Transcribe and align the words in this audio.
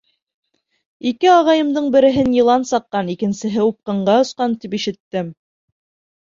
Ике 1.09 1.27
ағайымдың 1.33 1.89
береһен 1.95 2.31
йылан 2.37 2.65
саҡҡан, 2.69 3.11
икенсеһе 3.17 3.67
упҡынға 3.67 4.17
осҡан 4.23 4.57
тип 4.65 4.75
ишеттем. 4.81 5.31